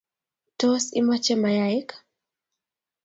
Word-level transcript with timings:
Tos, 0.59 0.85
imache 0.99 1.35
mayaik? 1.41 1.89